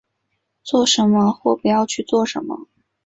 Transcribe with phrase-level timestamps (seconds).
[0.63, 2.67] 做什么或不要去做什么